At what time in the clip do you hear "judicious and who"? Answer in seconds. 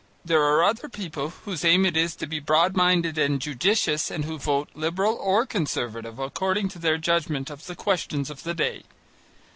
3.39-4.39